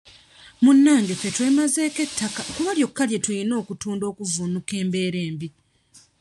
[0.63, 5.47] Munnange ffe twemazeeko ettaka kuba lyokka lye tuyina okutunda okuvvuunuka embeera embi.